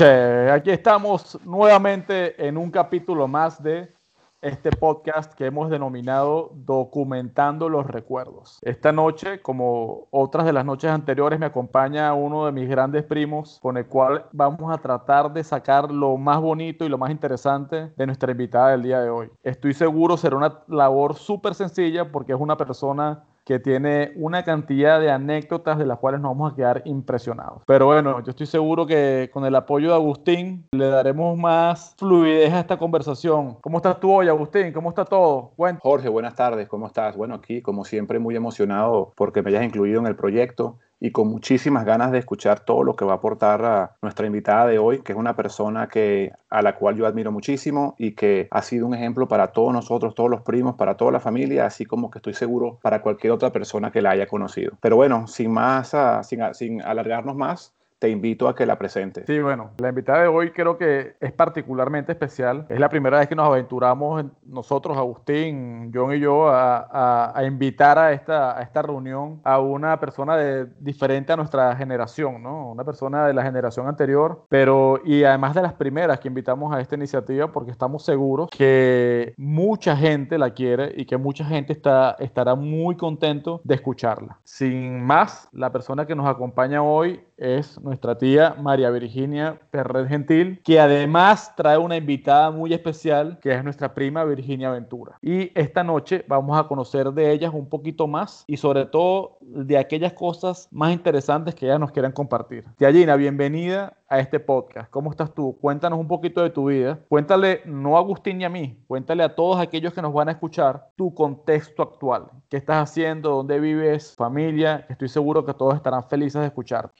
[0.00, 3.92] Aquí estamos nuevamente en un capítulo más de
[4.40, 8.58] este podcast que hemos denominado Documentando los Recuerdos.
[8.62, 13.58] Esta noche, como otras de las noches anteriores, me acompaña uno de mis grandes primos
[13.60, 17.92] con el cual vamos a tratar de sacar lo más bonito y lo más interesante
[17.94, 19.28] de nuestra invitada del día de hoy.
[19.42, 25.00] Estoy seguro será una labor súper sencilla porque es una persona que tiene una cantidad
[25.00, 27.62] de anécdotas de las cuales nos vamos a quedar impresionados.
[27.66, 32.52] Pero bueno, yo estoy seguro que con el apoyo de Agustín le daremos más fluidez
[32.52, 33.56] a esta conversación.
[33.60, 34.72] ¿Cómo estás tú hoy, Agustín?
[34.72, 35.52] ¿Cómo está todo?
[35.56, 35.78] Bueno.
[35.82, 37.16] Jorge, buenas tardes, ¿cómo estás?
[37.16, 41.28] Bueno, aquí como siempre muy emocionado porque me hayas incluido en el proyecto y con
[41.28, 45.00] muchísimas ganas de escuchar todo lo que va a aportar a nuestra invitada de hoy,
[45.02, 48.86] que es una persona que, a la cual yo admiro muchísimo y que ha sido
[48.86, 52.18] un ejemplo para todos nosotros, todos los primos, para toda la familia, así como que
[52.18, 54.72] estoy seguro para cualquier otra persona que la haya conocido.
[54.80, 59.26] Pero bueno, sin más, ah, sin, sin alargarnos más, te invito a que la presentes.
[59.26, 62.64] Sí, bueno, la invitada de hoy creo que es particularmente especial.
[62.70, 68.12] Es la primera vez que nos aventuramos nosotros, Agustín, John y yo, a, invitar a
[68.12, 72.70] esta, a esta reunión a una persona de, diferente a nuestra generación, ¿no?
[72.70, 76.80] Una persona de la generación anterior, pero y además de las primeras que invitamos a
[76.80, 82.16] esta iniciativa porque estamos seguros que mucha gente la quiere y que mucha gente está,
[82.18, 84.38] estará muy contento de escucharla.
[84.44, 90.60] Sin más, la persona que nos acompaña hoy es nuestra tía María Virginia Perret Gentil,
[90.62, 95.18] que además trae una invitada muy especial, que es nuestra prima Virginia Ventura.
[95.22, 99.78] Y esta noche vamos a conocer de ellas un poquito más y sobre todo de
[99.78, 102.64] aquellas cosas más interesantes que ellas nos quieran compartir.
[102.76, 104.90] Tía Gina, bienvenida a este podcast.
[104.90, 105.56] ¿Cómo estás tú?
[105.60, 106.98] Cuéntanos un poquito de tu vida.
[107.08, 110.32] Cuéntale, no a Agustín ni a mí, cuéntale a todos aquellos que nos van a
[110.32, 112.24] escuchar tu contexto actual.
[112.48, 113.30] ¿Qué estás haciendo?
[113.30, 114.14] ¿Dónde vives?
[114.16, 114.84] ¿Familia?
[114.88, 116.90] Estoy seguro que todos estarán felices de escuchar.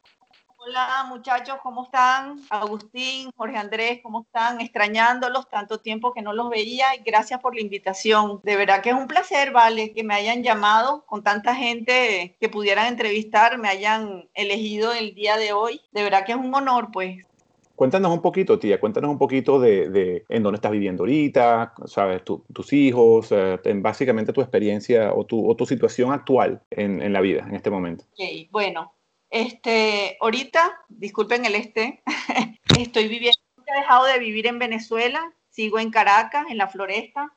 [0.70, 2.36] Hola muchachos, ¿cómo están?
[2.48, 4.60] Agustín, Jorge Andrés, ¿cómo están?
[4.60, 8.38] Extrañándolos, tanto tiempo que no los veía y gracias por la invitación.
[8.44, 12.48] De verdad que es un placer, vale, que me hayan llamado con tanta gente que
[12.48, 15.80] pudieran entrevistar, me hayan elegido el día de hoy.
[15.90, 17.26] De verdad que es un honor, pues.
[17.74, 22.72] Cuéntanos un poquito, tía, cuéntanos un poquito de, en dónde estás viviendo ahorita, sabes, tus
[22.72, 27.44] hijos, eh, básicamente tu experiencia o tu, o tu situación actual en, en, la vida
[27.48, 28.04] en este momento.
[28.52, 28.92] Bueno,
[29.30, 32.02] este, ahorita, disculpen el este,
[32.78, 37.32] estoy viviendo, he dejado de vivir en Venezuela, sigo en Caracas, en la floresta,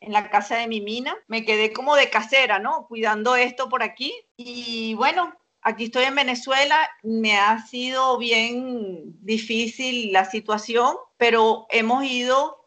[0.00, 1.16] en la casa de mi mina.
[1.26, 2.86] Me quedé como de casera, ¿no?
[2.86, 4.12] Cuidando esto por aquí.
[4.36, 6.88] Y bueno, aquí estoy en Venezuela.
[7.02, 12.58] Me ha sido bien difícil la situación, pero hemos ido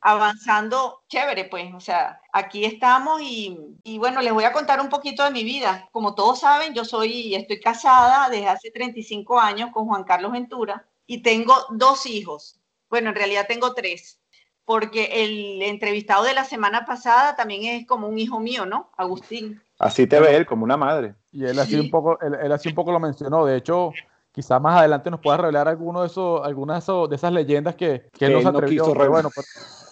[0.00, 4.88] avanzando chévere, pues, o sea, aquí estamos y, y, bueno, les voy a contar un
[4.88, 5.88] poquito de mi vida.
[5.92, 10.86] Como todos saben, yo soy, estoy casada desde hace 35 años con Juan Carlos Ventura
[11.06, 12.60] y tengo dos hijos.
[12.88, 14.20] Bueno, en realidad tengo tres,
[14.64, 18.90] porque el entrevistado de la semana pasada también es como un hijo mío, ¿no?
[18.96, 19.60] Agustín.
[19.78, 21.14] Así te ve él, como una madre.
[21.32, 23.44] Y él así un poco, él, así un poco lo mencionó.
[23.44, 23.92] De hecho,
[24.38, 28.26] quizás más adelante nos pueda revelar alguno de esos, algunas de, esas leyendas que, que,
[28.26, 29.30] él no quiso bueno,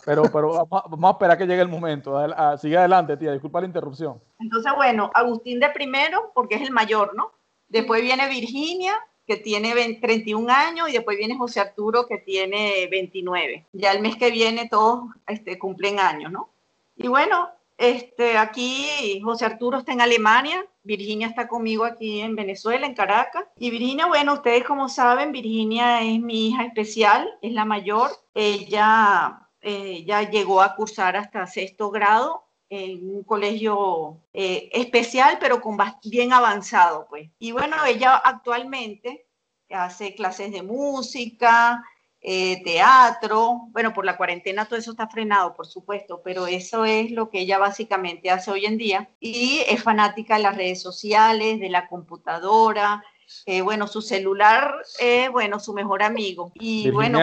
[0.04, 2.16] pero, pero vamos, a esperar que llegue el momento.
[2.58, 4.20] sigue adelante, tía, disculpa la interrupción.
[4.38, 7.32] Entonces, bueno, Agustín de primero, porque es el mayor, ¿no?
[7.68, 8.94] Después viene Virginia,
[9.26, 13.66] que tiene 31 años, y después viene José Arturo, que tiene 29.
[13.72, 16.50] Ya el mes que viene todos este, cumplen años, ¿no?
[16.96, 22.86] Y bueno, este, aquí José Arturo está en Alemania, Virginia está conmigo aquí en Venezuela,
[22.86, 23.44] en Caracas.
[23.58, 28.10] Y Virginia, bueno, ustedes como saben, Virginia es mi hija especial, es la mayor.
[28.34, 35.60] Ella eh, ya llegó a cursar hasta sexto grado en un colegio eh, especial, pero
[35.60, 37.30] con bien avanzado, pues.
[37.38, 39.26] Y bueno, ella actualmente
[39.70, 41.84] hace clases de música,
[42.20, 47.10] eh, teatro, bueno, por la cuarentena todo eso está frenado, por supuesto, pero eso es
[47.12, 49.08] lo que ella básicamente hace hoy en día.
[49.20, 53.02] Y es fanática de las redes sociales, de la computadora,
[53.44, 56.52] eh, bueno, su celular es, bueno, su mejor amigo.
[56.54, 57.18] Y bueno,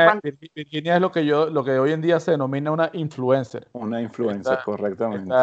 [0.55, 3.67] Virginia es lo que yo, lo que hoy en día se denomina una influencer.
[3.73, 5.33] Una influencer, correctamente.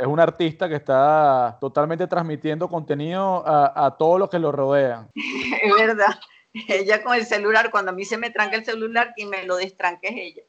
[0.00, 5.08] es un artista que está totalmente transmitiendo contenido a, a todos los que lo rodean.
[5.14, 6.18] es verdad.
[6.68, 9.56] Ella con el celular, cuando a mí se me tranca el celular, quien me lo
[9.56, 10.42] destranque es ella.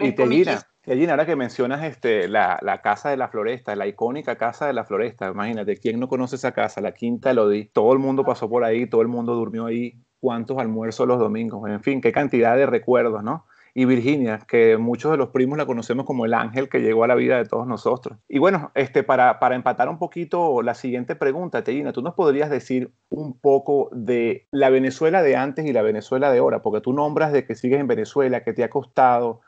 [0.00, 3.86] y te mira, Gallina, ahora que mencionas este, la, la, Casa de la Floresta, la
[3.86, 6.80] icónica Casa de la Floresta, imagínate, ¿quién no conoce esa casa?
[6.80, 7.66] La Quinta Lodi.
[7.66, 9.94] Todo el mundo pasó por ahí, todo el mundo durmió ahí.
[10.18, 11.68] ¿Cuántos almuerzos los domingos?
[11.68, 13.46] En fin, qué cantidad de recuerdos, ¿no?
[13.74, 17.08] Y Virginia, que muchos de los primos la conocemos como el ángel que llegó a
[17.08, 18.18] la vida de todos nosotros.
[18.28, 22.50] Y bueno, este, para, para empatar un poquito la siguiente pregunta, Tellina, ¿tú nos podrías
[22.50, 26.62] decir un poco de la Venezuela de antes y la Venezuela de ahora?
[26.62, 29.40] Porque tú nombras de que sigues en Venezuela, que te ha costado.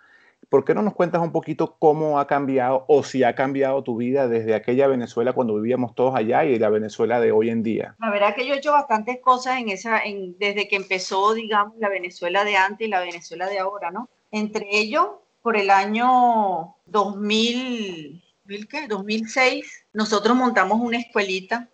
[0.53, 3.97] ¿Por qué no nos cuentas un poquito cómo ha cambiado o si ha cambiado tu
[3.97, 7.97] vida desde aquella Venezuela cuando vivíamos todos allá y la Venezuela de hoy en día?
[7.99, 11.79] La verdad que yo he hecho bastantes cosas en esa, en, desde que empezó, digamos,
[11.79, 14.11] la Venezuela de antes y la Venezuela de ahora, ¿no?
[14.31, 15.07] Entre ellos,
[15.41, 18.23] por el año 2000,
[18.69, 18.89] ¿qué?
[18.89, 21.71] 2006, nosotros montamos una escuelita.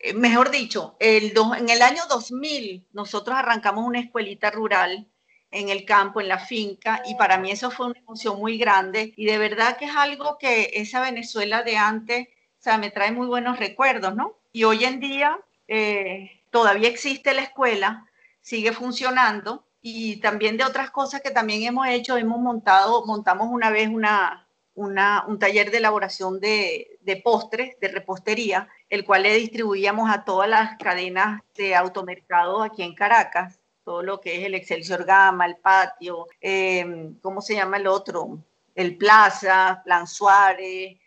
[0.00, 5.06] Eh, mejor dicho, el en el año 2000 nosotros arrancamos una escuelita rural
[5.50, 9.14] en el campo, en la finca, y para mí eso fue una emoción muy grande
[9.16, 13.12] y de verdad que es algo que esa Venezuela de antes, o sea, me trae
[13.12, 14.36] muy buenos recuerdos, ¿no?
[14.52, 18.06] Y hoy en día eh, todavía existe la escuela,
[18.40, 23.70] sigue funcionando y también de otras cosas que también hemos hecho, hemos montado, montamos una
[23.70, 29.34] vez una, una, un taller de elaboración de, de, postres, de repostería, el cual le
[29.34, 33.57] distribuíamos a todas las cadenas de automercado aquí en Caracas,
[33.88, 38.38] todo lo que es el Excelsior Gama, el patio, eh, ¿cómo se llama el otro?
[38.74, 40.98] El Plaza, Plan Suárez,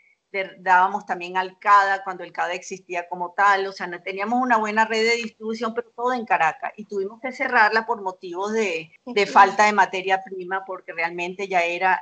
[0.58, 4.58] dábamos también al CADA cuando el CADA existía como tal, o sea, no teníamos una
[4.58, 8.92] buena red de distribución, pero todo en Caracas, y tuvimos que cerrarla por motivos de,
[9.06, 12.02] de falta de materia prima, porque realmente ya era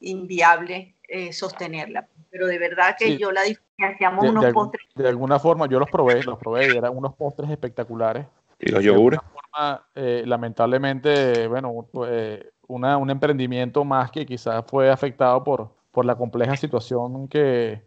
[0.00, 2.08] inviable eh, sostenerla.
[2.30, 3.42] Pero de verdad que yo la
[3.80, 4.86] hacíamos unos postres.
[4.94, 8.24] De alguna forma, yo los probé, los probé, y eran unos postres espectaculares.
[8.58, 9.20] ¿Y los yogures?
[9.94, 16.14] Eh, lamentablemente, bueno, eh, una, un emprendimiento más que quizás fue afectado por, por la
[16.14, 17.82] compleja situación que,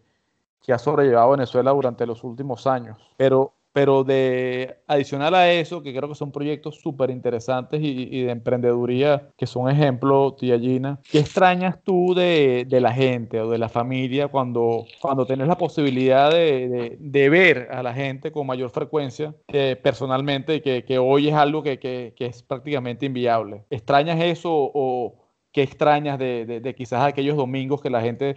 [0.62, 2.98] que ha sobrellevado Venezuela durante los últimos años.
[3.16, 8.30] Pero pero de adicional a eso, que creo que son proyectos súper interesantes y, de
[8.30, 13.58] emprendeduría que son ejemplo, tía Gina, ¿qué extrañas tú de, de, la gente o de
[13.58, 18.70] la familia cuando, cuando tenés la posibilidad de, de, ver a la gente con mayor
[18.70, 23.64] frecuencia eh, personalmente que, que, hoy es algo que, que, que, es prácticamente inviable?
[23.70, 25.14] ¿Extrañas eso o
[25.52, 28.36] qué extrañas de, quizás aquellos domingos que la gente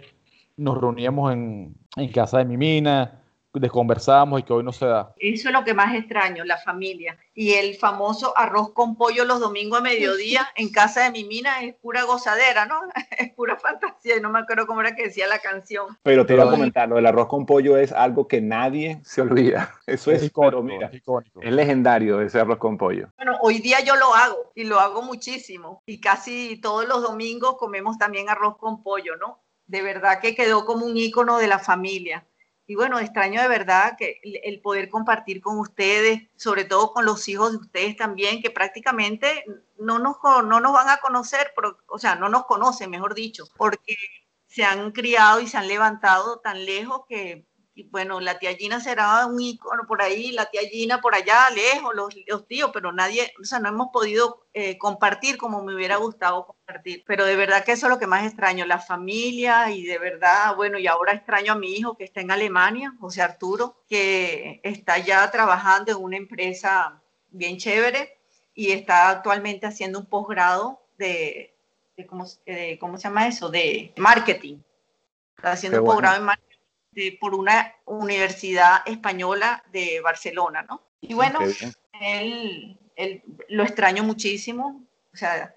[0.56, 3.23] nos reuníamos en, en casa de mi mina?
[3.70, 5.12] Conversábamos y que hoy no se da.
[5.16, 7.16] Eso es lo que más extraño, la familia.
[7.34, 11.62] Y el famoso arroz con pollo los domingos a mediodía en casa de mi mina
[11.62, 12.80] es pura gozadera, ¿no?
[13.16, 15.96] Es pura fantasía y no me acuerdo cómo era que decía la canción.
[16.02, 19.20] Pero te iba a comentar, lo del arroz con pollo es algo que nadie se
[19.20, 19.72] olvida.
[19.86, 23.08] Eso es, mira, es legendario ese arroz con pollo.
[23.16, 27.56] Bueno, hoy día yo lo hago y lo hago muchísimo y casi todos los domingos
[27.56, 29.40] comemos también arroz con pollo, ¿no?
[29.66, 32.26] De verdad que quedó como un ícono de la familia
[32.66, 37.28] y bueno, extraño de verdad que el poder compartir con ustedes, sobre todo con los
[37.28, 39.44] hijos de ustedes también, que prácticamente
[39.78, 41.52] no nos, no nos van a conocer,
[41.88, 43.96] o sea, no nos conocen, mejor dicho, porque
[44.46, 48.78] se han criado y se han levantado tan lejos que y bueno, la tía Gina
[48.78, 52.92] será un ícono por ahí, la tía Gina por allá, lejos, los, los tíos, pero
[52.92, 57.02] nadie, o sea, no hemos podido eh, compartir como me hubiera gustado compartir.
[57.04, 60.54] Pero de verdad que eso es lo que más extraño, la familia y de verdad,
[60.54, 64.98] bueno, y ahora extraño a mi hijo que está en Alemania, José Arturo, que está
[64.98, 68.16] ya trabajando en una empresa bien chévere
[68.54, 71.56] y está actualmente haciendo un posgrado de,
[71.96, 72.24] de, ¿cómo,
[72.78, 73.50] ¿cómo, se llama eso?
[73.50, 74.58] De marketing.
[75.36, 76.53] Está haciendo un posgrado en marketing
[77.20, 80.82] por una universidad española de Barcelona, ¿no?
[81.00, 81.40] Y bueno,
[82.00, 85.54] él, él, lo extraño muchísimo, o sea,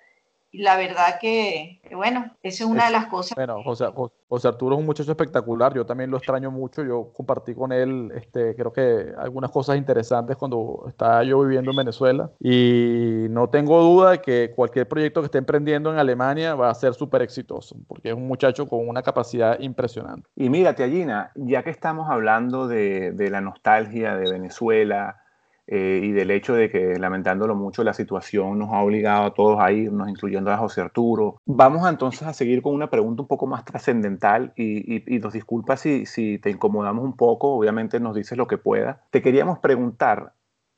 [0.57, 3.35] la verdad que, bueno, esa es una de las cosas.
[3.35, 3.85] Bueno, José,
[4.27, 8.11] José, Arturo es un muchacho espectacular, yo también lo extraño mucho, yo compartí con él,
[8.15, 13.81] este, creo que algunas cosas interesantes cuando estaba yo viviendo en Venezuela y no tengo
[13.81, 17.75] duda de que cualquier proyecto que esté emprendiendo en Alemania va a ser súper exitoso,
[17.87, 20.29] porque es un muchacho con una capacidad impresionante.
[20.35, 25.21] Y mira, Tiagina, ya que estamos hablando de, de la nostalgia de Venezuela,
[25.67, 29.59] eh, y del hecho de que, lamentándolo mucho, la situación nos ha obligado a todos
[29.59, 31.41] a irnos, incluyendo a José Arturo.
[31.45, 35.81] Vamos entonces a seguir con una pregunta un poco más trascendental y, y, nos disculpas
[35.81, 39.01] si, si te incomodamos un poco, obviamente nos dices lo que pueda.
[39.11, 40.33] Te queríamos preguntar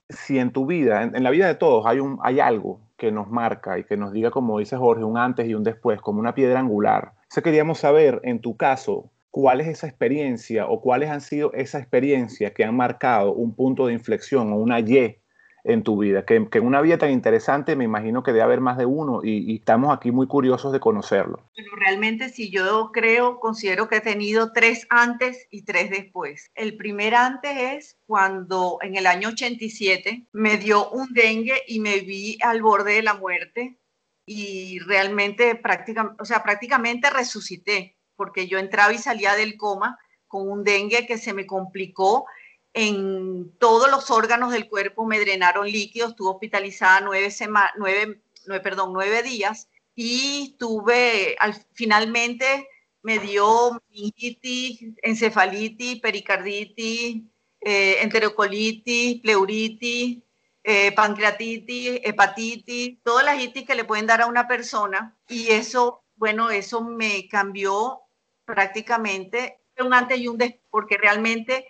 [0.09, 3.29] si en tu vida, en, la vida de todos, hay, un, hay algo que nos
[3.29, 6.33] marca y que nos diga, como dice Jorge, un antes y un después, como una
[6.33, 7.13] piedra angular.
[7.29, 11.81] Eso queríamos saber, en tu caso, cuál es esa experiencia o cuáles han sido esas
[11.81, 15.17] experiencias que han marcado un punto de inflexión o una Y
[15.63, 18.77] en tu vida, que, en una vida tan interesante me imagino que debe haber más
[18.77, 21.43] de uno y, estamos aquí muy curiosos de conocerlo.
[21.55, 26.49] Pero realmente si yo creo, considero que he tenido tres antes y tres después.
[26.55, 31.99] El primer antes es cuando en el año 87 me dio un dengue y me
[31.99, 33.77] vi al borde de la muerte
[34.25, 39.97] y realmente prácticamente, o sea, prácticamente resucité, porque yo entraba y salía del coma
[40.27, 42.25] con un dengue que se me complicó
[42.73, 47.33] en todos los órganos del cuerpo, me drenaron líquidos, estuve hospitalizada nueve,
[47.77, 52.67] nueve, nueve, perdón, nueve días y tuve, al, finalmente
[53.03, 57.23] me dio meningitis, encefalitis, pericarditis,
[57.61, 60.19] eh, enterocolitis, pleuritis,
[60.61, 65.17] eh, pancreatitis, hepatitis, todas las itis que le pueden dar a una persona.
[65.29, 68.01] Y eso, bueno, eso me cambió
[68.49, 71.67] prácticamente un antes y un después, porque realmente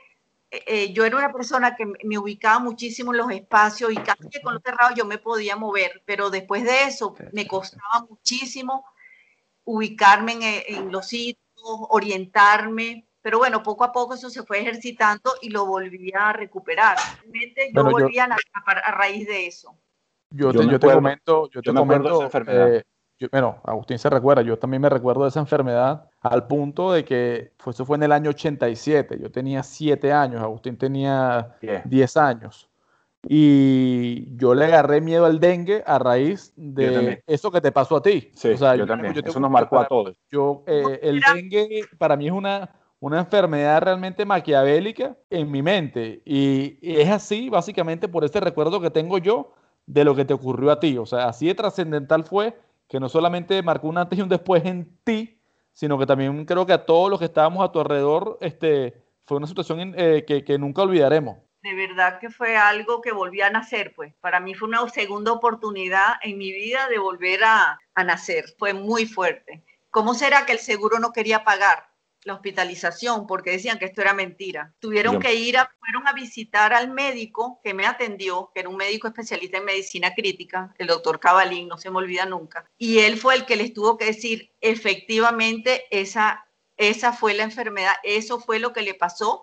[0.49, 4.41] eh, yo era una persona que me ubicaba muchísimo en los espacios y casi que
[4.41, 8.85] con los cerrados yo me podía mover, pero después de eso me costaba muchísimo
[9.65, 11.43] ubicarme en, los sitios,
[11.89, 16.97] orientarme, pero bueno, poco a poco eso se fue ejercitando y lo volví a recuperar.
[17.19, 19.75] Realmente yo volví a, a, raíz de eso.
[20.31, 22.29] Yo te, yo te comento, yo te comento,
[23.19, 27.03] eh, bueno, Agustín se recuerda, yo también me recuerdo de esa enfermedad al punto de
[27.03, 32.17] que fue, eso fue en el año 87, yo tenía 7 años, Agustín tenía 10
[32.17, 32.69] años.
[33.27, 38.01] Y yo le agarré miedo al dengue a raíz de eso que te pasó a
[38.01, 38.31] ti.
[38.33, 39.13] Sí, yo, también.
[39.13, 40.17] eso nos marcó a todos.
[40.31, 46.21] Yo, eh, el dengue para mí es una, una enfermedad realmente maquiavélica en mi mente.
[46.25, 49.53] Y, es así, básicamente, por este recuerdo que tengo yo
[49.85, 50.97] de lo que te ocurrió a ti.
[50.97, 52.57] O sea, así de trascendental fue
[52.89, 55.39] que no solamente marcó un antes y un después en ti,
[55.71, 59.37] sino que también creo que a todos los que estábamos a tu alrededor, este, fue
[59.37, 61.37] una situación eh, que, que nunca olvidaremos.
[61.61, 64.13] De verdad que fue algo que volví a nacer, pues.
[64.21, 69.05] Para mí fue una segunda oportunidad en mi vida de volver a, nacer, fue muy
[69.05, 69.63] fuerte.
[69.91, 71.89] ¿Cómo será que el seguro no quería pagar
[72.23, 74.73] la hospitalización porque decían que esto era mentira?
[74.79, 78.77] Tuvieron que ir, a, fueron a visitar al médico que me atendió, que era un
[78.77, 83.17] médico especialista en medicina crítica, el doctor Cabalín, no se me olvida nunca, y él
[83.17, 86.45] fue el que les tuvo que decir, efectivamente, esa,
[86.77, 89.41] esa fue la enfermedad, eso fue lo que le pasó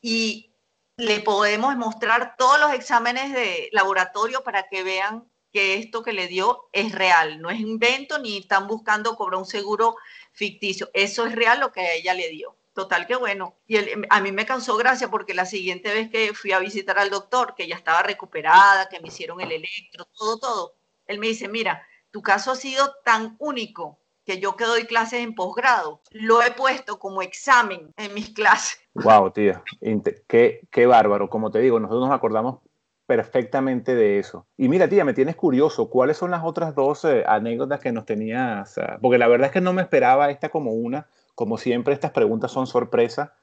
[0.00, 0.54] y
[0.96, 6.28] le podemos mostrar todos los exámenes de laboratorio para que vean que esto que le
[6.28, 9.96] dio es real, no es invento ni están buscando cobrar un seguro
[10.32, 12.56] ficticio, eso es real lo que ella le dio.
[12.74, 13.76] Total que bueno, y
[14.08, 17.54] a mí me causó gracia porque la siguiente vez que fui a visitar al doctor,
[17.56, 20.74] que ya estaba recuperada, que me hicieron el electro, todo, todo,
[21.06, 25.20] él me dice, mira, tu caso ha sido tan único que yo que doy clases
[25.20, 28.78] en posgrado, lo he puesto como examen en mis clases.
[28.94, 29.62] Wow, tía,
[30.28, 31.28] qué, qué bárbaro.
[31.30, 32.60] Como te digo, nosotros nos acordamos
[33.08, 34.46] perfectamente de eso.
[34.58, 38.04] Y mira, tía, me tienes curioso, ¿cuáles son las otras dos eh, anécdotas que nos
[38.04, 38.78] tenías?
[39.00, 42.52] porque la verdad es que no me esperaba esta como una, como siempre estas preguntas
[42.52, 43.34] son sorpresa.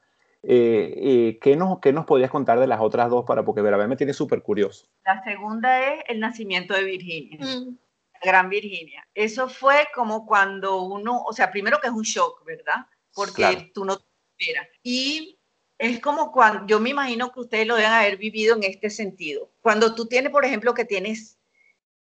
[0.44, 3.88] Eh, eh, ¿qué, nos, ¿Qué nos podías contar de las otras dos para, porque verdad
[3.88, 4.86] me tiene súper curioso?
[5.04, 7.44] La segunda es el nacimiento de Virginia.
[7.44, 7.76] Mm.
[8.22, 9.04] Gran Virginia.
[9.14, 12.86] Eso fue como cuando uno, o sea, primero que es un shock, ¿verdad?
[13.12, 14.04] Porque tú no te
[14.38, 14.68] esperas.
[14.84, 15.40] Y
[15.78, 19.50] es como cuando, yo me imagino que ustedes lo deben haber vivido en este sentido.
[19.60, 21.38] Cuando tú tienes, por ejemplo, que tienes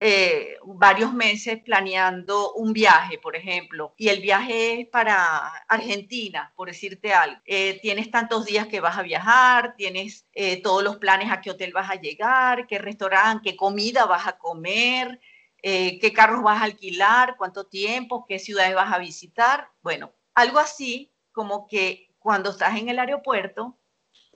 [0.05, 6.67] eh, varios meses planeando un viaje, por ejemplo, y el viaje es para Argentina, por
[6.67, 7.41] decirte algo.
[7.45, 11.51] Eh, tienes tantos días que vas a viajar, tienes eh, todos los planes a qué
[11.51, 15.21] hotel vas a llegar, qué restaurante, qué comida vas a comer,
[15.61, 19.69] qué carros vas a alquilar, cuánto tiempo, qué ciudades vas a visitar.
[19.81, 23.77] Bueno, algo así como que cuando estás en el aeropuerto,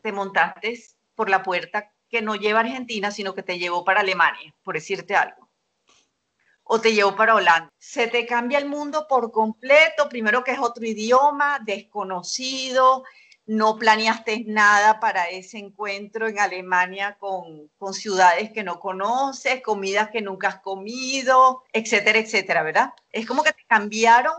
[0.03, 0.79] te montaste
[1.15, 4.75] por la puerta que no lleva a Argentina, sino que te llevó para Alemania, por
[4.75, 5.49] decirte algo.
[6.63, 7.71] O te llevó para Holanda.
[7.77, 13.03] Se te cambia el mundo por completo, primero que es otro idioma, desconocido,
[13.47, 20.21] no planeaste nada para ese encuentro en Alemania con, ciudades que no conoces, comidas que
[20.21, 22.93] nunca has comido, etcétera, etcétera, ¿verdad?
[23.09, 24.35] Es como que te cambiaron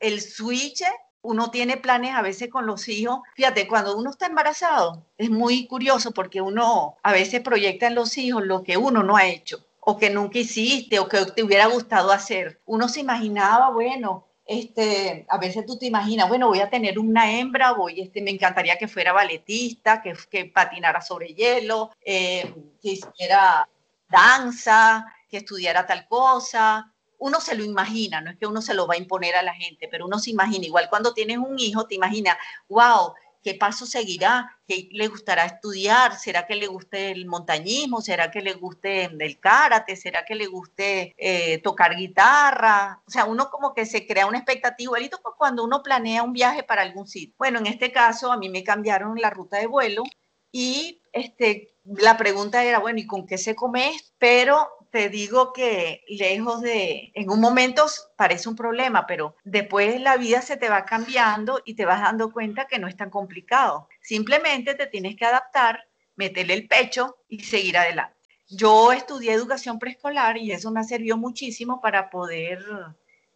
[0.00, 0.82] el switch.
[1.22, 3.20] Uno tiene planes a veces con los hijos.
[3.34, 8.16] Fíjate, cuando uno está embarazado, es muy curioso porque uno a veces proyecta en los
[8.18, 11.66] hijos lo que uno no ha hecho o que nunca hiciste o que te hubiera
[11.66, 12.60] gustado hacer.
[12.66, 17.32] Uno se imaginaba, bueno, este, a veces tú te imaginas, bueno, voy a tener una
[17.32, 22.92] hembra, voy, este, me encantaría que fuera balletista, que, que patinara sobre hielo, eh, que
[22.92, 23.68] hiciera
[24.08, 26.92] danza, que estudiara tal cosa.
[27.18, 29.54] Uno se lo imagina, no es que uno se lo va a imponer a la
[29.54, 32.36] gente, pero uno se imagina, igual cuando tienes un hijo, te imaginas,
[32.68, 34.58] wow, ¿Qué paso seguirá?
[34.66, 36.18] ¿Qué le gustará estudiar?
[36.18, 38.00] ¿Será que le guste el montañismo?
[38.00, 39.94] ¿Será que le guste el karate?
[39.96, 43.00] ¿Será que le guste eh, tocar guitarra?
[43.06, 46.64] O sea, uno como que se crea una expectativa, igualito cuando uno planea un viaje
[46.64, 47.34] para algún sitio.
[47.38, 50.02] Bueno, en este caso a mí me cambiaron la ruta de vuelo
[50.50, 53.96] y este, la pregunta era, bueno, ¿y con qué se come?
[54.18, 60.16] Pero te digo que lejos de, en un momento parece un problema, pero después la
[60.16, 63.88] vida se te va cambiando y te vas dando cuenta que no es tan complicado.
[64.00, 68.16] Simplemente te tienes que adaptar, meterle el pecho y seguir adelante.
[68.48, 72.64] Yo estudié educación preescolar y eso me sirvió muchísimo para poder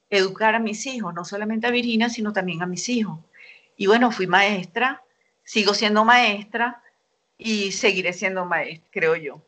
[0.09, 3.19] educar a mis hijos, no solamente a Virginia, sino también a mis hijos.
[3.77, 5.03] Y bueno, fui maestra,
[5.45, 6.83] sigo siendo maestra
[7.37, 9.43] y seguiré siendo maestra, creo yo.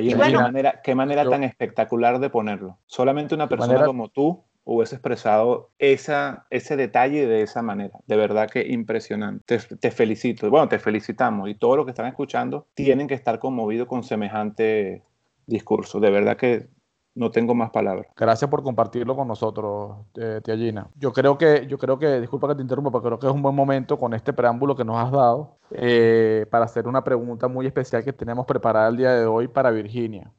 [0.00, 2.78] ¿Qué manera, qué manera tan espectacular de ponerlo.
[2.86, 7.98] Solamente una persona como tú hubiese expresado esa, ese detalle de esa manera.
[8.06, 9.58] De verdad que impresionante.
[9.58, 10.48] Te, te, felicito.
[10.50, 11.48] Bueno, te felicitamos.
[11.48, 15.02] Y todos los que están escuchando tienen que estar conmovidos con semejante
[15.46, 15.98] discurso.
[16.00, 16.68] De verdad que
[17.14, 18.06] no tengo más palabras.
[18.16, 20.88] Gracias por compartirlo con nosotros, eh, tía Gina.
[20.96, 23.42] Yo creo que, yo creo que, disculpa que te interrumpa, pero creo que es un
[23.42, 27.66] buen momento con este preámbulo que nos has dado eh, para hacer una pregunta muy
[27.66, 30.32] especial que tenemos preparada el día de hoy para Virginia.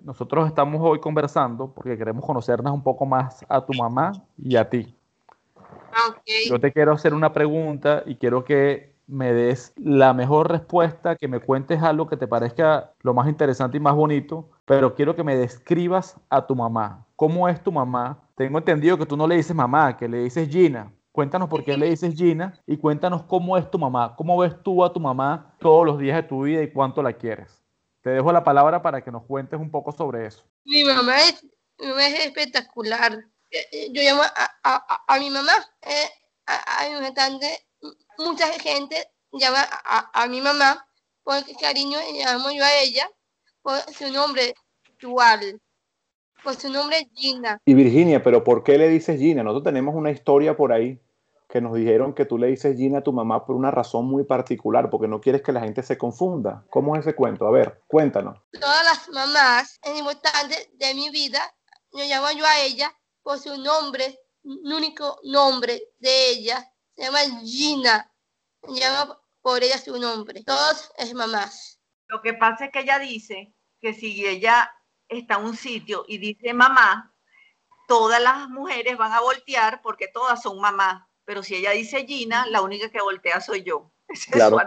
[0.00, 4.68] Nosotros estamos hoy conversando porque queremos conocernos un poco más a tu mamá y a
[4.68, 4.94] ti.
[6.10, 6.48] Okay.
[6.48, 11.28] Yo te quiero hacer una pregunta y quiero que me des la mejor respuesta, que
[11.28, 15.24] me cuentes algo que te parezca lo más interesante y más bonito, pero quiero que
[15.24, 17.06] me describas a tu mamá.
[17.16, 18.18] ¿Cómo es tu mamá?
[18.36, 20.92] Tengo entendido que tú no le dices mamá, que le dices Gina.
[21.12, 24.16] Cuéntanos por qué le dices Gina y cuéntanos cómo es tu mamá.
[24.16, 27.12] ¿Cómo ves tú a tu mamá todos los días de tu vida y cuánto la
[27.12, 27.62] quieres?
[28.02, 30.44] Te dejo la palabra para que nos cuentes un poco sobre eso.
[30.64, 31.44] Mi mamá es,
[32.24, 33.12] espectacular.
[33.50, 34.22] Eh, eh, yo llamo
[34.64, 36.08] a, mi mamá, eh,
[36.46, 36.94] a, mi
[38.18, 39.66] mucha gente llama
[40.12, 40.86] a, mi mamá
[41.22, 43.08] por cariño llamo yo a ella
[43.62, 44.54] por su nombre
[44.88, 45.60] actual,
[46.42, 47.58] por su nombre Gina.
[47.64, 49.42] Y Virginia, pero ¿por qué le dices Gina?
[49.42, 51.00] Nosotros tenemos una historia por ahí
[51.48, 54.24] que nos dijeron que tú le dices Gina a tu mamá por una razón muy
[54.24, 56.64] particular, porque no quieres que la gente se confunda.
[56.70, 57.46] ¿Cómo es ese cuento?
[57.46, 58.38] A ver, cuéntanos.
[58.58, 61.40] Todas las mamás es importante de mi vida,
[61.92, 62.90] yo llamo yo a ella
[63.22, 68.12] por su nombre, el único nombre de ella, se llama Gina
[68.68, 70.42] llama por ella su nombre.
[70.44, 71.80] Todos es mamás.
[72.08, 74.70] Lo que pasa es que ella dice que si ella
[75.08, 77.14] está en un sitio y dice mamá,
[77.88, 81.02] todas las mujeres van a voltear porque todas son mamás.
[81.24, 83.92] Pero si ella dice Gina, la única que voltea soy yo.
[84.30, 84.58] claro,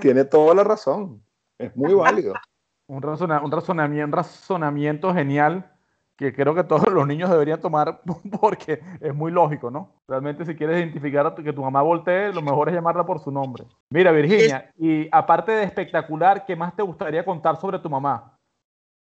[0.00, 1.24] tiene, toda la razón.
[1.58, 2.34] Es muy válido.
[2.86, 5.73] un, un razonamiento genial
[6.16, 8.00] que creo que todos los niños deberían tomar
[8.40, 10.02] porque es muy lógico, ¿no?
[10.06, 13.30] Realmente si quieres identificar a que tu mamá voltee, lo mejor es llamarla por su
[13.30, 13.66] nombre.
[13.90, 18.38] Mira, Virginia, y aparte de espectacular, ¿qué más te gustaría contar sobre tu mamá?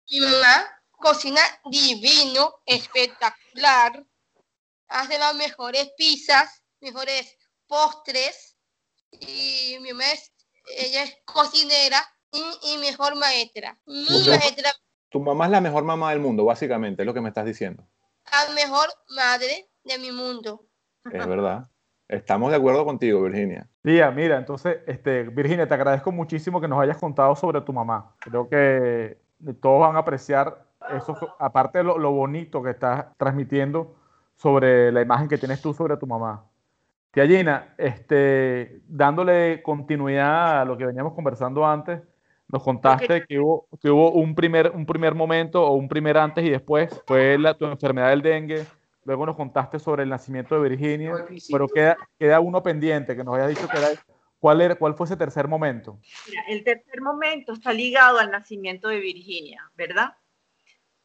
[0.09, 4.05] Mi mamá cocina divino, espectacular,
[4.87, 7.37] hace las mejores pizzas, mejores
[7.67, 8.57] postres,
[9.11, 10.31] y mi mamá es,
[10.77, 13.77] ella es cocinera y, mejor maestra.
[13.85, 14.73] Mi maestra
[15.13, 17.83] tu mamá es la mejor mamá del mundo, básicamente, es lo que me estás diciendo.
[18.31, 20.65] La mejor madre de mi mundo.
[21.05, 21.69] Es verdad.
[22.07, 23.69] Estamos de acuerdo contigo, Virginia.
[23.83, 28.15] Tía, mira, entonces, este, Virginia, te agradezco muchísimo que nos hayas contado sobre tu mamá.
[28.19, 29.21] Creo que
[29.61, 33.95] todos van a apreciar eso, aparte de lo, lo bonito que estás transmitiendo
[34.35, 36.43] sobre la imagen que tienes tú sobre tu mamá.
[37.11, 42.01] Tía Gina, este, dándole continuidad a lo que veníamos conversando antes,
[42.53, 46.45] nos contaste que hubo, que hubo un, primer, un primer momento o un primer antes
[46.45, 48.63] y después, fue la, tu enfermedad del dengue.
[49.05, 51.15] Luego nos contaste sobre el nacimiento de Virginia,
[51.51, 53.87] pero queda, queda uno pendiente que nos haya dicho que era,
[54.37, 55.99] ¿cuál, era, cuál fue ese tercer momento.
[56.47, 60.13] El tercer momento está ligado al nacimiento de Virginia, ¿verdad?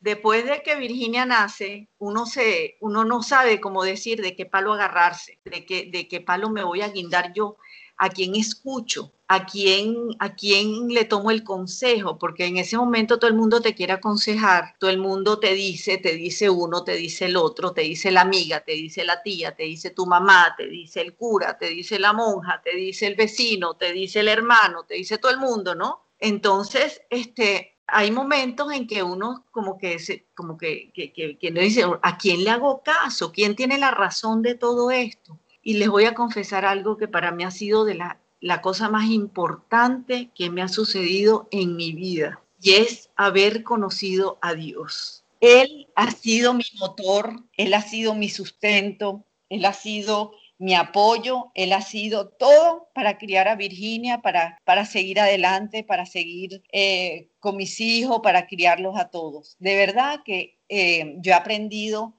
[0.00, 4.74] Después de que Virginia nace, uno, se, uno no sabe cómo decir de qué palo
[4.74, 7.56] agarrarse, de qué, de qué palo me voy a guindar yo
[7.98, 13.18] a quién escucho, a quién, a quién le tomo el consejo, porque en ese momento
[13.18, 16.96] todo el mundo te quiere aconsejar, todo el mundo te dice, te dice uno, te
[16.96, 20.54] dice el otro, te dice la amiga, te dice la tía, te dice tu mamá,
[20.56, 24.28] te dice el cura, te dice la monja, te dice el vecino, te dice el
[24.28, 26.06] hermano, te dice todo el mundo, ¿no?
[26.20, 31.50] Entonces, este, hay momentos en que uno como que, se, como que, que, que, que
[31.50, 33.32] dice, ¿a quién le hago caso?
[33.32, 35.38] ¿Quién tiene la razón de todo esto?
[35.68, 38.88] Y les voy a confesar algo que para mí ha sido de la, la cosa
[38.88, 45.26] más importante que me ha sucedido en mi vida, y es haber conocido a Dios.
[45.42, 51.52] Él ha sido mi motor, Él ha sido mi sustento, Él ha sido mi apoyo,
[51.54, 57.28] Él ha sido todo para criar a Virginia, para, para seguir adelante, para seguir eh,
[57.40, 59.54] con mis hijos, para criarlos a todos.
[59.58, 62.14] De verdad que eh, yo he aprendido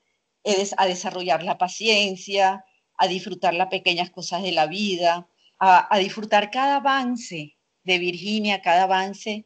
[0.77, 2.63] a desarrollar la paciencia,
[2.99, 8.83] a disfrutar las pequeñas cosas de la vida, a, disfrutar cada avance de Virginia, cada
[8.83, 9.45] avance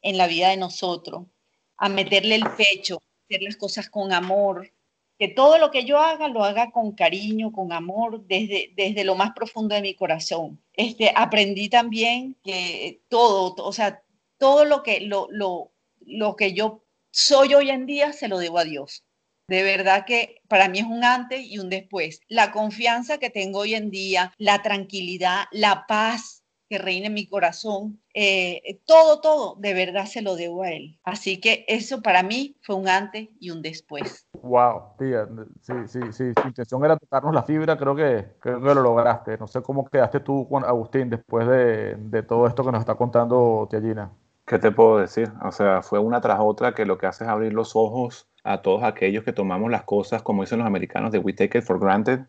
[0.00, 1.26] en la vida de nosotros,
[1.76, 4.72] a meterle el pecho, hacer las cosas con amor,
[5.18, 9.16] que todo lo que yo haga lo haga con cariño, con amor, desde, desde lo
[9.16, 10.62] más profundo de mi corazón.
[10.72, 14.00] Este, aprendí también que todo, o sea,
[14.38, 18.58] todo lo que, lo, lo, lo que yo soy hoy en día se lo debo
[18.58, 19.04] a Dios.
[19.48, 22.20] De verdad que para mí es un antes y un después.
[22.28, 27.26] La confianza que tengo hoy en día, la tranquilidad, la paz que reina en mi
[27.26, 30.98] corazón, eh, todo, todo, de verdad se lo debo a él.
[31.04, 34.26] Así que eso para mí fue un antes y un después.
[34.40, 35.28] Wow, tía,
[35.60, 39.36] sí, sí, sí, su intención era tocarnos la fibra, creo que, creo que lo lograste.
[39.36, 43.68] No sé cómo quedaste tú, Agustín, después de, de todo esto que nos está contando
[43.70, 44.10] Tía Gina.
[44.52, 45.32] ¿Qué te puedo decir?
[45.42, 48.60] O sea, fue una tras otra que lo que hace es abrir los ojos a
[48.60, 51.80] todos aquellos que tomamos las cosas, como dicen los americanos, de we take it for
[51.80, 52.20] granted,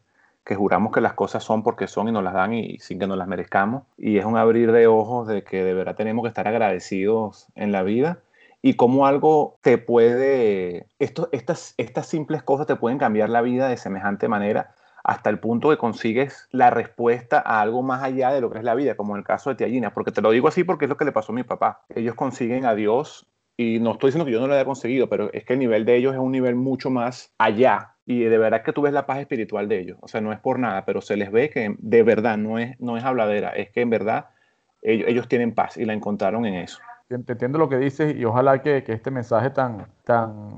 [0.46, 3.08] que juramos que las cosas son porque son y nos las dan y, sin que
[3.08, 3.84] nos las merezcamos.
[3.98, 7.74] Y es un abrir de ojos de que de verdad tenemos que estar agradecidos en
[7.74, 8.20] la vida
[8.62, 13.68] y cómo algo te puede, esto, estas, estas simples cosas te pueden cambiar la vida
[13.68, 18.40] de semejante manera hasta el punto que consigues la respuesta a algo más allá de
[18.40, 20.64] lo que es la vida, como el caso de Tiagina, porque te lo digo así
[20.64, 21.82] porque es lo que le pasó a mi papá.
[21.94, 25.32] Ellos consiguen a Dios y no estoy diciendo que yo no lo haya conseguido, pero
[25.34, 28.64] es que el nivel de ellos es un nivel mucho más allá y de verdad
[28.64, 29.98] que tú ves la paz espiritual de ellos.
[30.02, 32.80] O sea, no es por nada, pero se les ve que de verdad no es,
[32.80, 34.28] no es habladera, es que en verdad
[34.82, 36.80] ellos, ellos tienen paz y la encontraron en eso.
[37.10, 40.56] Entiendo lo que dices y ojalá que, que, este mensaje tan, tan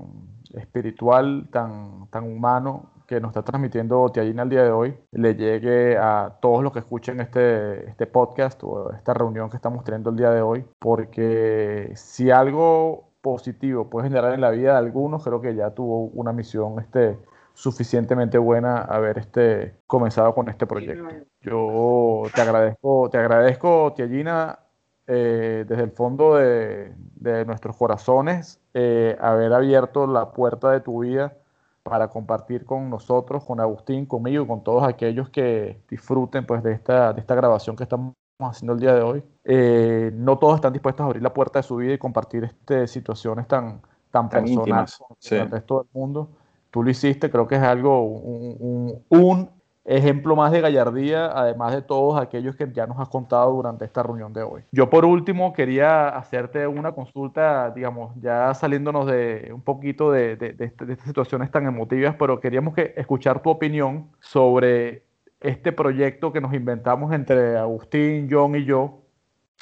[0.54, 5.98] espiritual, tan, tan humano que nos está transmitiendo Tiagina el día de hoy le llegue
[5.98, 10.16] a todos los que escuchen este, este podcast o esta reunión que estamos teniendo el
[10.16, 15.42] día de hoy, porque si algo positivo puede generar en la vida de algunos, creo
[15.42, 17.18] que ya tuvo una misión este,
[17.54, 21.08] suficientemente buena haber este, comenzado con este proyecto.
[21.42, 24.60] Yo te agradezco, te agradezco, Tiagina,
[25.08, 31.04] eh, desde el fondo de, de nuestros corazones, eh, haber abierto la puerta de tu
[31.04, 31.38] vida
[31.86, 36.74] para compartir con nosotros, con Agustín, conmigo y con todos aquellos que disfruten pues, de,
[36.74, 39.24] esta, de esta grabación que estamos haciendo el día de hoy.
[39.44, 42.88] Eh, no todos están dispuestos a abrir la puerta de su vida y compartir este,
[42.88, 46.30] situaciones tan, tan, personales con el resto del mundo.
[46.72, 49.50] Tú lo hiciste, creo que es algo, un, un,
[49.86, 54.02] ejemplo más de gallardía, además de todos aquellos que ya nos has contado durante esta
[54.02, 54.64] reunión de hoy.
[54.72, 60.54] Yo por último quería hacerte una consulta, digamos, ya saliéndonos de un poquito de, de,
[60.54, 65.06] de, de estas situaciones tan emotivas, pero queríamos que escuchar tu opinión sobre
[65.40, 69.02] este proyecto que nos inventamos entre Agustín, John y yo,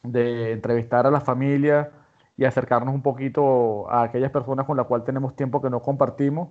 [0.04, 1.92] de entrevistar a la familia
[2.38, 6.50] y acercarnos un poquito a aquellas personas con las cuales tenemos tiempo que no compartimos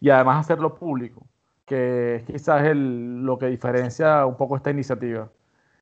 [0.00, 1.26] y además hacerlo público,
[1.66, 5.30] que quizás el, lo que diferencia un poco esta iniciativa.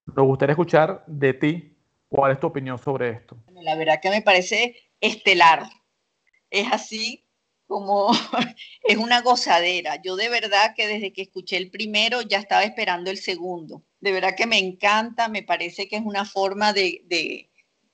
[0.06, 1.76] Nos gustaría escuchar de ti
[2.08, 3.36] cuál es tu opinión sobre esto.
[3.52, 5.68] La verdad que me parece estelar.
[6.50, 7.24] Es así
[7.66, 8.10] como
[8.82, 10.00] es una gozadera.
[10.02, 13.82] Yo de verdad que desde que escuché el primero ya estaba esperando el segundo.
[14.00, 17.50] De verdad que me encanta, me parece que es una forma de, de,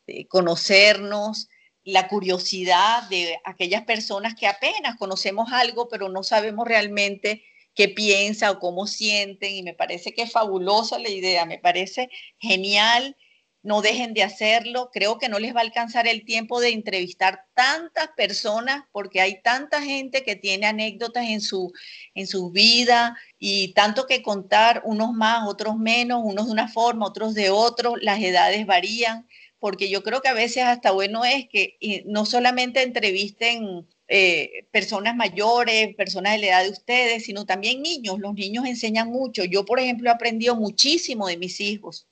[0.06, 1.48] de conocernos,
[1.84, 7.44] la curiosidad de aquellas personas que apenas conocemos algo, pero no sabemos realmente
[7.78, 9.54] qué piensa o cómo sienten.
[9.54, 12.10] Y me parece que es fabulosa la idea, me parece
[12.40, 13.16] genial
[13.62, 14.90] no dejen de hacerlo.
[14.92, 19.42] Creo que no les va a alcanzar el tiempo de entrevistar tantas personas porque hay
[19.42, 21.72] tanta gente que tiene anécdotas en su,
[22.14, 27.06] en su vida y tanto que contar, unos más, otros menos, unos de una forma,
[27.06, 29.26] otros de otro, las edades varían,
[29.58, 35.14] porque yo creo que a veces hasta bueno es que no solamente entrevisten eh, personas
[35.14, 38.18] mayores, personas de la edad de ustedes, sino también niños.
[38.18, 39.44] Los niños enseñan mucho.
[39.44, 42.08] Yo, por ejemplo, he aprendido muchísimo de mis hijos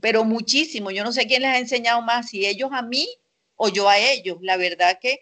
[0.00, 0.90] pero muchísimo.
[0.90, 3.08] Yo no sé quién les ha enseñado más, si ellos a mí
[3.56, 4.38] o yo a ellos.
[4.40, 5.20] La verdad que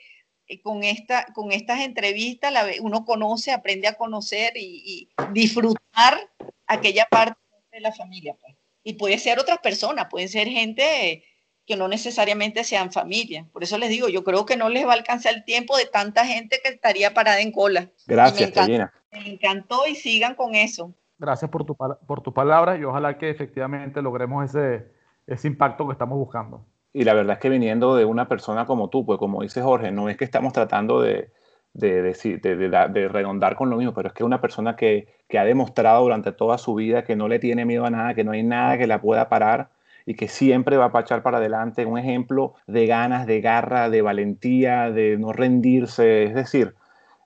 [0.49, 6.31] eh, con, esta, con estas entrevistas uno conoce, aprende a conocer y, y, disfrutar
[6.67, 7.41] aquella parte
[7.73, 8.35] de la familia.
[8.41, 8.55] Pues.
[8.83, 11.25] Y puede ser otras personas, pueden ser gente
[11.67, 13.47] que no necesariamente sean familia.
[13.53, 15.87] Por eso les digo, yo creo que no les va a alcanzar el tiempo de
[15.87, 17.91] tanta gente que estaría parada en cola.
[18.07, 20.95] Gracias, me encantó, me encantó y sigan con eso.
[21.19, 24.87] Gracias por tu, por tu palabra y ojalá que efectivamente logremos ese,
[25.27, 26.65] ese impacto que estamos buscando.
[26.93, 29.91] Y la verdad es que viniendo de una persona como tú, pues como dice Jorge,
[29.91, 31.33] no es que estamos tratando de,
[31.73, 35.39] de, de, de, de redondar con lo mismo, pero es que una persona que, que,
[35.39, 38.33] ha demostrado durante toda su vida que no le tiene miedo a nada, que no
[38.33, 39.71] hay nada que la pueda parar
[40.07, 44.03] y que siempre va a echar para adelante, un ejemplo de ganas, de garra, de
[44.03, 46.77] valentía, de no rendirse, es decir,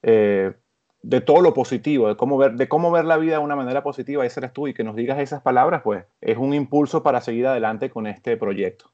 [0.03, 0.55] eh,
[1.03, 3.83] de todo lo positivo, de cómo ver, de cómo ver la vida de una manera
[3.83, 7.21] positiva, ese eres tú, y que nos digas esas palabras, pues es un impulso para
[7.21, 8.91] seguir adelante con este proyecto.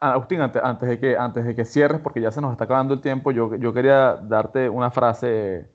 [0.00, 2.94] Agustín, antes, antes, de que, antes de que cierres, porque ya se nos está acabando
[2.94, 5.66] el tiempo, yo, yo quería darte una frase,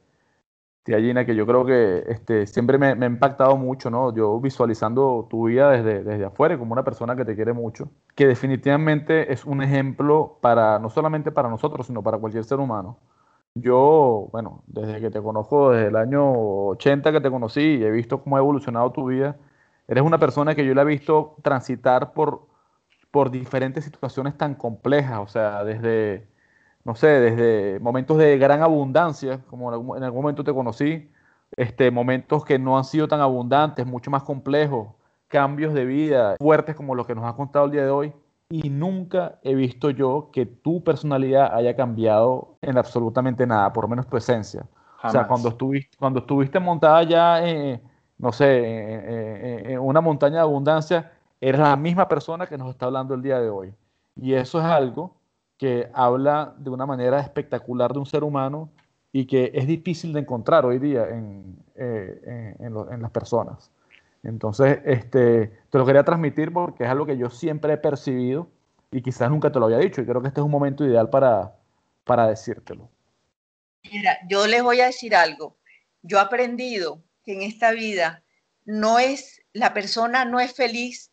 [0.83, 4.13] tía Gina, que yo creo que este, siempre me, ha impactado mucho, ¿no?
[4.13, 8.27] Yo visualizando tu vida desde, desde afuera, como una persona que te quiere mucho, que
[8.27, 12.97] definitivamente es un ejemplo para, no solamente para nosotros, sino para cualquier ser humano.
[13.53, 16.23] Yo, bueno, desde que te conozco, desde el año
[16.69, 19.37] 80 que te conocí y he visto cómo ha evolucionado tu vida,
[19.87, 22.51] eres una persona que yo la he visto transitar por
[23.11, 26.27] por diferentes situaciones tan complejas, o sea, desde,
[26.83, 31.09] no sé, desde momentos de gran abundancia, como en algún momento te conocí,
[31.55, 34.89] este, momentos que no han sido tan abundantes, mucho más complejos,
[35.27, 38.13] cambios de vida fuertes como los que nos has contado el día de hoy,
[38.49, 43.87] y nunca he visto yo que tu personalidad haya cambiado en absolutamente nada, por lo
[43.87, 44.65] menos tu esencia.
[45.03, 47.81] O sea, cuando estuviste, cuando estuviste montada ya, en,
[48.17, 53.15] no sé, en una montaña de abundancia, eres la misma persona que nos está hablando
[53.15, 53.73] el día de hoy.
[54.15, 55.15] Y eso es algo
[55.61, 58.71] que habla de una manera espectacular de un ser humano
[59.11, 63.69] y que es difícil de encontrar hoy día en, eh, en, las personas.
[64.23, 68.47] Entonces, este, te lo quería transmitir porque es algo que yo siempre he percibido
[68.89, 71.11] y quizás nunca te lo había dicho y creo que este es un momento ideal
[71.11, 71.55] para,
[72.05, 72.89] para decírtelo.
[73.83, 75.57] Mira, yo les voy a decir algo.
[76.01, 78.23] Yo he aprendido que en esta vida
[78.65, 81.11] no es, la persona no es feliz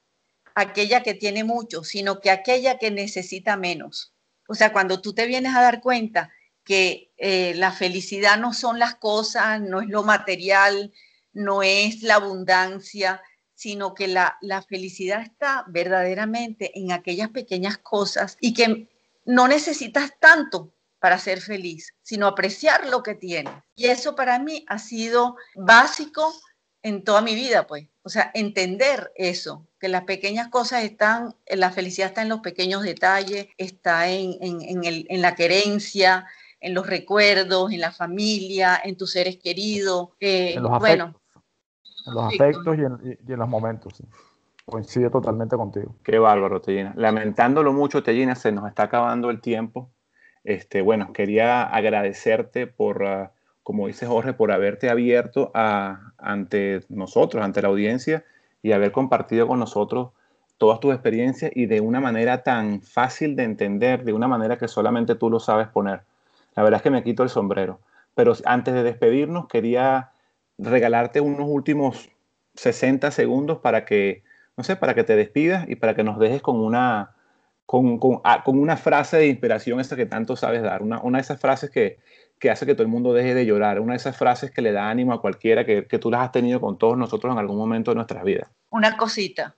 [0.55, 4.15] aquella que tiene mucho, sino que aquella que necesita menos.
[4.49, 6.31] O sea, cuando tú te vienes a dar cuenta
[6.65, 10.93] que eh, la felicidad no son las cosas, no es lo material,
[11.33, 13.23] no es la abundancia,
[13.55, 18.89] sino que la, la felicidad está verdaderamente en aquellas pequeñas cosas y que
[19.27, 23.53] no necesitas tanto para ser feliz, sino apreciar lo que tienes.
[23.77, 26.33] Y eso para mí ha sido básico
[26.83, 27.89] en toda mi vida, pues.
[28.03, 32.83] O sea, entender eso, que las pequeñas cosas están, la felicidad está en los pequeños
[32.83, 36.27] detalles, está en, en, la querencia,
[36.61, 40.11] en los recuerdos, en la familia, en tus seres queridos.
[40.21, 41.21] Eh, en los afectos, bueno,
[42.07, 44.03] en los afectos y en, los momentos.
[44.65, 45.97] Coincide totalmente contigo.
[46.03, 46.93] Qué bárbaro, Tellina.
[46.97, 49.91] Lamentándolo mucho, Tellina, se nos está acabando el tiempo.
[50.45, 53.05] Este, bueno, quería agradecerte por...
[53.05, 53.33] Ah,
[53.69, 58.25] como dice Jorge, por haberte abierto ante nosotros, ante la audiencia
[58.63, 60.09] y haber compartido con nosotros
[60.57, 64.69] todas tus experiencias y de una manera tan fácil de entender, de una manera que
[64.69, 66.01] solamente tú lo sabes poner.
[66.57, 67.79] La verdad es que me quito el sombrero.
[68.15, 70.13] Pero antes de despedirnos, quería
[70.57, 72.09] regalarte unos últimos
[72.55, 74.23] 60 segundos para que,
[74.57, 77.17] no sé, para que te despidas y para que nos dejes con una,
[77.67, 81.23] con, con, ah, una frase de inspiración esa que tanto sabes dar, una, una de
[81.23, 81.99] esas frases que,
[82.39, 83.81] que hace que todo el mundo deje de llorar.
[83.81, 86.33] Una de esas frases que le da ánimo a cualquiera que, que tú las has
[86.33, 88.49] tenido con todos nosotros en algún momento de nuestras vidas.
[88.71, 89.57] Una cosita.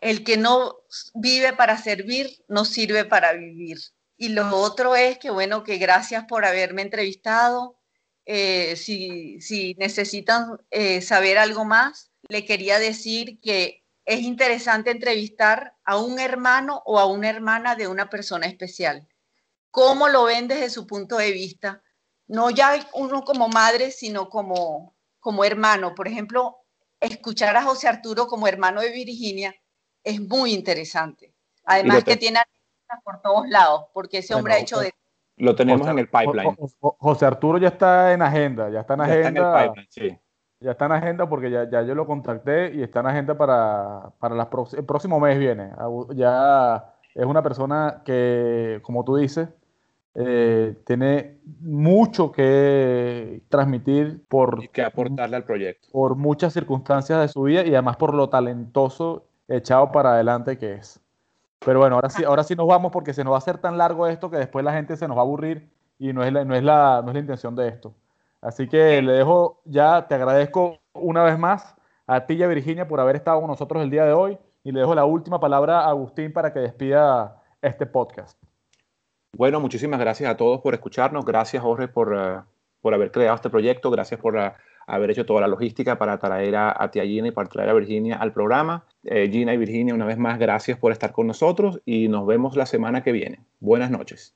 [0.00, 0.76] El que no
[1.14, 3.78] vive para servir, no sirve para vivir.
[4.16, 7.78] Y lo otro es que, bueno, que gracias por haberme entrevistado.
[8.26, 15.74] Eh, si, si, necesitan eh, saber algo más, le quería decir que es interesante entrevistar
[15.84, 19.08] a un hermano o a una hermana de una persona especial.
[19.70, 21.82] ¿Cómo lo ven desde su punto de vista?
[22.30, 25.94] No ya uno como madre, sino como, como hermano.
[25.94, 26.58] Por ejemplo,
[27.00, 29.54] escuchar a José Arturo como hermano de Virginia
[30.04, 31.34] es muy interesante.
[31.64, 32.40] Además que tiene
[33.04, 34.92] por todos lados, porque ese hombre ha hecho de...
[35.36, 36.56] Lo tenemos en el pipeline.
[36.80, 39.28] José Arturo ya está en agenda, ya está en agenda.
[39.28, 40.18] Está en el pipeline, sí.
[40.60, 44.12] Ya está en agenda porque ya, ya yo lo contacté y está en agenda para,
[44.18, 45.72] para el próximo mes viene.
[46.14, 49.48] Ya es una persona que, como tú dices,
[50.14, 54.62] eh, tiene mucho que transmitir por...
[54.62, 55.88] Y que aportarle al proyecto.
[55.92, 60.74] Por muchas circunstancias de su vida y además por lo talentoso echado para adelante que
[60.74, 61.00] es.
[61.64, 63.76] Pero bueno, ahora sí, ahora sí nos vamos porque se nos va a hacer tan
[63.76, 65.68] largo esto que después la gente se nos va a aburrir
[65.98, 67.94] y no es la, no es la, no es la intención de esto.
[68.40, 72.88] Así que le dejo ya, te agradezco una vez más a ti y a Virginia
[72.88, 75.80] por haber estado con nosotros el día de hoy y le dejo la última palabra
[75.80, 78.38] a Agustín para que despida este podcast.
[79.36, 81.24] Bueno, muchísimas gracias a todos por escucharnos.
[81.24, 82.40] Gracias, Jorge, por, eh,
[82.80, 83.90] por haber creado este proyecto.
[83.90, 84.50] Gracias por uh,
[84.86, 87.74] haber hecho toda la logística para traer a, a Tia Gina y para traer a
[87.74, 88.84] Virginia al programa.
[89.04, 92.56] Eh, Gina y Virginia, una vez más, gracias por estar con nosotros y nos vemos
[92.56, 93.40] la semana que viene.
[93.60, 94.34] Buenas noches.